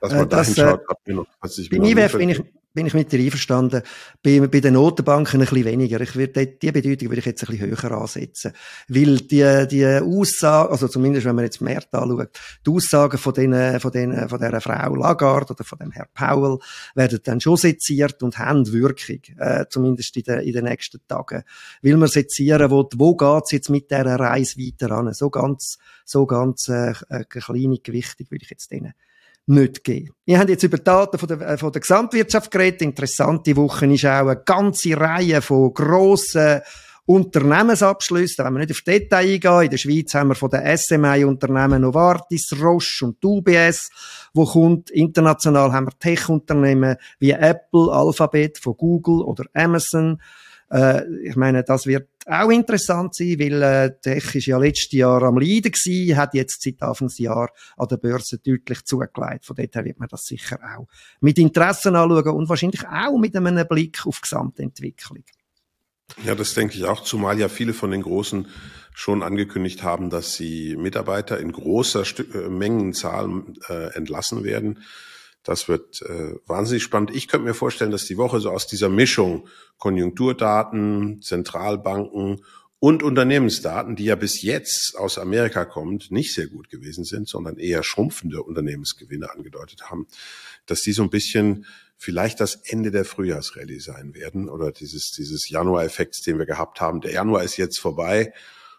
dass 0.00 0.12
man 0.12 0.24
äh, 0.24 0.28
das, 0.28 0.54
da 0.54 0.62
hinschaut, 0.62 0.88
hat 0.88 0.98
mir 1.06 1.14
noch, 1.14 1.26
hat 1.40 1.50
sich 1.50 1.70
bin, 1.70 1.82
ich, 1.82 1.94
bin 1.94 2.28
ich, 2.28 2.42
bin 2.74 2.86
ich 2.86 2.94
mit 2.94 3.12
dir 3.12 3.20
einverstanden. 3.20 3.82
Bei, 4.22 4.40
bei 4.40 4.60
den 4.60 4.74
Notenbanken 4.74 5.40
ein 5.40 5.46
bisschen 5.46 5.64
weniger. 5.64 6.00
Ich 6.00 6.16
würde, 6.16 6.46
die 6.46 6.72
Bedeutung 6.72 7.08
würde 7.08 7.20
ich 7.20 7.26
jetzt 7.26 7.44
ein 7.44 7.56
bisschen 7.56 7.70
höher 7.70 7.92
ansetzen. 7.92 8.52
Weil 8.88 9.18
die, 9.18 9.66
die 9.70 9.86
Aussagen, 9.86 10.72
also 10.72 10.88
zumindest 10.88 11.24
wenn 11.24 11.36
man 11.36 11.44
jetzt 11.44 11.60
Märkte 11.60 11.98
anschaut, 11.98 12.30
die 12.66 12.70
Aussagen 12.70 13.16
von 13.16 13.32
den, 13.32 13.80
von 13.80 13.92
den, 13.92 14.28
von 14.28 14.40
dieser 14.40 14.60
Frau 14.60 14.94
Lagarde 14.94 15.52
oder 15.52 15.64
von 15.64 15.78
dem 15.78 15.92
Herr 15.92 16.08
Powell 16.12 16.58
werden 16.96 17.20
dann 17.22 17.40
schon 17.40 17.56
seziert 17.56 18.22
und 18.24 18.38
haben 18.38 18.70
Wirkung, 18.72 19.20
äh, 19.38 19.66
zumindest 19.70 20.16
in 20.16 20.24
den, 20.24 20.40
in 20.40 20.52
den 20.52 20.64
nächsten 20.64 21.00
Tagen. 21.06 21.44
Will 21.80 21.96
man 21.96 22.08
sezieren, 22.08 22.70
wo, 22.72 22.88
wo 22.96 23.14
geht's 23.14 23.52
jetzt 23.52 23.70
mit 23.70 23.90
dieser 23.90 24.18
Reise 24.18 24.58
weiter 24.58 24.90
an? 24.90 25.14
So 25.14 25.30
ganz, 25.30 25.78
so 26.04 26.26
ganz, 26.26 26.68
äh, 26.68 26.92
äh 27.08 27.24
kleine 27.24 27.78
Gewichtung 27.78 28.26
würde 28.30 28.42
ich 28.42 28.50
jetzt 28.50 28.72
denen 28.72 28.94
nicht 29.46 29.84
geben. 29.84 30.10
Wir 30.24 30.38
haben 30.38 30.48
jetzt 30.48 30.62
über 30.62 30.78
Daten 30.78 31.18
von 31.18 31.28
der, 31.28 31.40
äh, 31.40 31.58
von 31.58 31.72
der 31.72 31.80
Gesamtwirtschaft 31.80 32.50
geredet. 32.50 32.82
Interessante 32.82 33.54
Woche 33.56 33.86
ist 33.86 34.04
auch 34.04 34.26
eine 34.26 34.42
ganze 34.44 34.96
Reihe 34.96 35.42
von 35.42 35.74
grossen 35.74 36.62
Unternehmensabschlüssen, 37.06 38.44
wenn 38.44 38.54
wir 38.54 38.60
nicht 38.60 38.70
auf 38.70 38.80
Detail 38.80 39.34
eingehen. 39.34 39.62
In 39.64 39.70
der 39.70 39.76
Schweiz 39.76 40.14
haben 40.14 40.28
wir 40.28 40.34
von 40.34 40.48
den 40.48 40.76
SMI-Unternehmen 40.76 41.82
Novartis, 41.82 42.54
Roche 42.58 43.04
und 43.04 43.22
UBS, 43.22 43.90
wo 44.32 44.46
kommt. 44.46 44.90
International 44.90 45.72
haben 45.72 45.86
wir 45.86 45.98
Tech-Unternehmen 45.98 46.96
wie 47.18 47.32
Apple, 47.32 47.92
Alphabet 47.92 48.58
von 48.58 48.76
Google 48.76 49.22
oder 49.22 49.44
Amazon. 49.52 50.18
Äh, 50.74 51.04
ich 51.22 51.36
meine, 51.36 51.62
das 51.62 51.86
wird 51.86 52.08
auch 52.26 52.50
interessant 52.50 53.14
sein, 53.14 53.38
weil 53.38 53.62
äh, 53.62 54.00
Tech 54.00 54.34
ist 54.34 54.46
ja 54.46 54.58
letztes 54.58 54.90
Jahr 54.92 55.22
am 55.22 55.38
Leiden 55.38 55.70
gewesen, 55.70 56.16
hat 56.16 56.34
jetzt 56.34 56.62
seit 56.62 56.82
Anfangsjahr 56.82 57.50
an 57.76 57.88
der 57.88 57.96
Börse 57.98 58.38
deutlich 58.38 58.84
zugelegt. 58.84 59.44
Von 59.44 59.54
dort 59.54 59.74
her 59.74 59.84
wird 59.84 60.00
man 60.00 60.08
das 60.08 60.24
sicher 60.24 60.58
auch 60.76 60.88
mit 61.20 61.38
Interessen 61.38 61.94
anschauen 61.94 62.34
und 62.34 62.48
wahrscheinlich 62.48 62.84
auch 62.88 63.18
mit 63.18 63.36
einem 63.36 63.68
Blick 63.68 64.04
auf 64.04 64.16
die 64.16 64.22
Gesamtentwicklung. 64.22 65.22
Ja, 66.24 66.34
das 66.34 66.54
denke 66.54 66.76
ich 66.76 66.84
auch, 66.84 67.02
zumal 67.04 67.38
ja 67.38 67.48
viele 67.48 67.72
von 67.72 67.92
den 67.92 68.02
Großen 68.02 68.48
schon 68.92 69.22
angekündigt 69.22 69.82
haben, 69.84 70.10
dass 70.10 70.34
sie 70.34 70.76
Mitarbeiter 70.76 71.38
in 71.38 71.52
großer 71.52 72.04
St 72.04 72.20
äh, 72.34 72.48
Mengenzahl 72.48 73.44
äh, 73.68 73.94
entlassen 73.94 74.42
werden. 74.42 74.80
Das 75.44 75.68
wird 75.68 76.02
äh, 76.02 76.34
wahnsinnig 76.46 76.82
spannend. 76.82 77.14
Ich 77.14 77.28
könnte 77.28 77.46
mir 77.46 77.54
vorstellen, 77.54 77.90
dass 77.90 78.06
die 78.06 78.16
Woche 78.16 78.40
so 78.40 78.50
aus 78.50 78.66
dieser 78.66 78.88
Mischung 78.88 79.46
Konjunkturdaten, 79.78 81.20
Zentralbanken 81.22 82.42
und 82.78 83.02
Unternehmensdaten, 83.02 83.94
die 83.94 84.06
ja 84.06 84.16
bis 84.16 84.42
jetzt 84.42 84.96
aus 84.96 85.18
Amerika 85.18 85.66
kommt, 85.66 86.10
nicht 86.10 86.34
sehr 86.34 86.46
gut 86.46 86.70
gewesen 86.70 87.04
sind, 87.04 87.28
sondern 87.28 87.58
eher 87.58 87.82
schrumpfende 87.82 88.42
Unternehmensgewinne 88.42 89.30
angedeutet 89.30 89.90
haben, 89.90 90.06
dass 90.66 90.80
die 90.80 90.92
so 90.92 91.02
ein 91.02 91.10
bisschen 91.10 91.66
vielleicht 91.96 92.40
das 92.40 92.56
Ende 92.56 92.90
der 92.90 93.04
Frühjahrsrallye 93.04 93.80
sein 93.80 94.14
werden 94.14 94.48
oder 94.48 94.72
dieses, 94.72 95.12
dieses 95.16 95.48
Januar-Effekts, 95.48 96.22
den 96.22 96.38
wir 96.38 96.46
gehabt 96.46 96.80
haben. 96.80 97.00
Der 97.00 97.12
Januar 97.12 97.42
ist 97.42 97.56
jetzt 97.56 97.80
vorbei. 97.80 98.32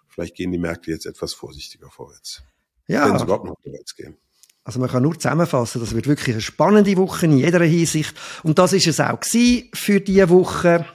Vielleicht 0.07 0.35
gehen 0.35 0.51
die 0.51 0.57
Märkte 0.57 0.91
jetzt 0.91 1.05
etwas 1.05 1.33
vorsichtiger 1.33 1.89
vorwärts. 1.89 2.43
Ja. 2.87 3.09
Wenn 3.09 3.17
sie 3.17 3.23
überhaupt 3.23 3.45
noch 3.45 3.59
vorwärts 3.61 3.95
gehen. 3.95 4.17
Also 4.65 4.79
man 4.79 4.89
kann 4.89 5.03
nur 5.03 5.17
zusammenfassen, 5.17 5.79
das 5.79 5.93
wird 5.93 6.07
wirklich 6.07 6.35
eine 6.35 6.41
spannende 6.41 6.97
Woche 6.97 7.27
in 7.27 7.37
jeder 7.37 7.63
Hinsicht. 7.63 8.15
Und 8.41 8.57
das 8.57 8.73
ist 8.73 8.87
es 8.87 8.99
auch 8.99 9.19
für 9.73 10.01
diese 10.01 10.29
Woche. 10.29 10.85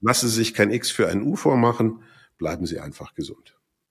Lassen 0.00 0.28
Sie 0.28 0.34
sich 0.34 0.52
kein 0.52 0.72
X 0.72 0.90
für 0.90 1.08
ein 1.08 1.22
U 1.22 1.36
vormachen, 1.36 2.02
bleiben 2.38 2.66
Sie 2.66 2.80
einfach 2.80 3.14
gesund. 3.14 3.59